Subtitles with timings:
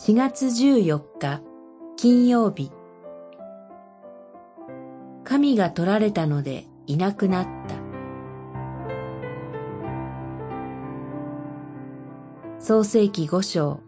[0.00, 1.42] 4月14日
[1.96, 2.70] 金曜日。
[5.24, 7.74] 神が取られたのでいなくなった。
[12.64, 13.80] 創世記五章。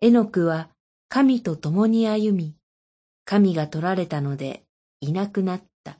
[0.00, 0.70] エノクは
[1.10, 2.56] 神と共に歩み、
[3.26, 4.64] 神が取られたので
[5.00, 5.98] いなくなった。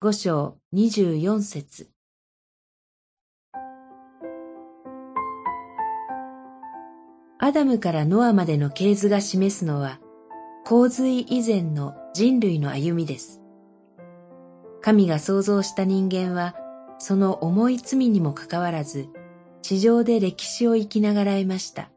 [0.00, 1.91] 五章二十四節。
[7.44, 9.98] アダムからノアまでの系図が示すのは、
[10.64, 13.42] 洪水以前の人類の歩みです。
[14.80, 16.54] 神が創造した人間は、
[17.00, 19.08] その重い罪にもかかわらず、
[19.60, 21.90] 地上で歴史を生きながらえました。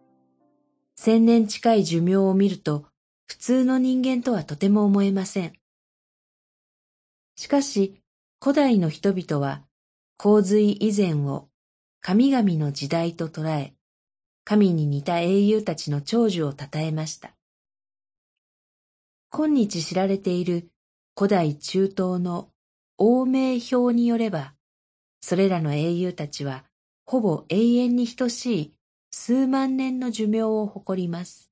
[0.95, 2.87] 千年近い寿命を見ると、
[3.27, 5.53] 普通の人間とはとても思えません。
[7.35, 8.01] しかし、
[8.41, 9.61] 古代の人々は、
[10.17, 11.49] 洪水以前を
[12.01, 13.74] 神々の時代と捉え、
[14.47, 17.31] 神に似た英雄たちの長寿を称えました。
[19.31, 20.69] 今日知られている
[21.17, 22.49] 古代中東の
[22.99, 24.53] 欧名表によれば、
[25.19, 26.63] それらの英雄たちは
[27.07, 28.73] ほぼ永遠に等しい
[29.09, 31.49] 数万年の寿命を誇ります。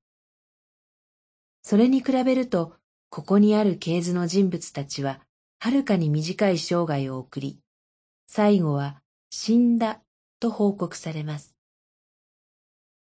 [1.62, 2.74] それに比べると、
[3.10, 5.18] ここにある系図の人物たちは、
[5.58, 7.58] はるかに短い生涯を送り、
[8.28, 9.00] 最後は
[9.30, 10.00] 死んだ
[10.38, 11.53] と報告されます。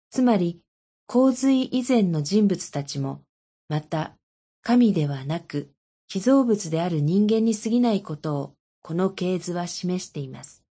[0.09, 0.61] つまり、
[1.07, 3.23] 洪水以前の人物たちも、
[3.67, 4.15] また、
[4.61, 5.71] 神ではなく、
[6.07, 10.63] 被造物である人間に過ぎないことを、この系図は示しています。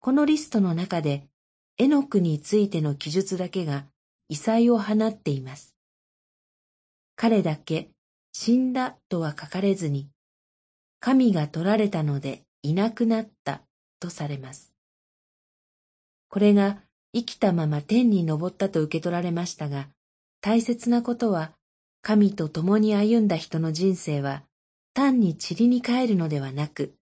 [0.00, 1.26] このリストの中で、
[1.76, 3.84] エノクについての記述だけが
[4.28, 5.76] 異彩を放っています。
[7.14, 7.90] 彼だけ
[8.32, 10.08] 死んだとは書かれずに、
[11.00, 13.62] 神が取られたのでいなくなった
[14.00, 14.72] とされます。
[16.28, 16.82] これが
[17.14, 19.88] 生きたまま天に昇ったと受け取られましたが、
[20.40, 21.52] 大切なことは、
[22.02, 24.44] 神と共に歩んだ人の人生は、
[24.94, 26.94] 単に塵に帰るのではなく、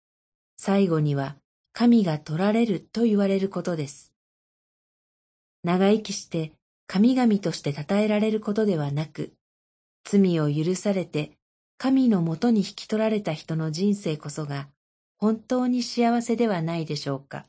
[0.58, 1.36] 最後には
[1.72, 4.12] 神が取られると言われることです。
[5.62, 6.52] 長生きして
[6.86, 9.32] 神々として称えられることではなく、
[10.04, 11.32] 罪を許されて
[11.78, 14.68] 神のもとに引き取られた人の人生こそが
[15.18, 17.46] 本当に幸せではないでしょうか。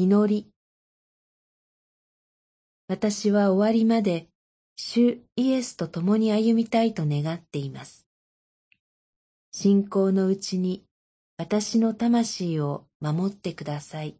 [0.00, 0.48] 祈り
[2.86, 4.28] 私は終わりまで
[4.76, 8.06] 主イエスと共に歩みたいと願っています。
[9.50, 10.84] 信仰のうちに
[11.36, 14.14] 私の魂を守ってください。